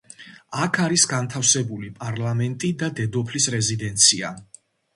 [0.61, 4.35] აქ არის განთავსებული პარლამენტი და დედოფლის რეზიდენცია.